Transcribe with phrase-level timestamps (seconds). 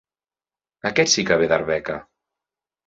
[0.91, 2.03] Aquest sí que ve d'Arbeca.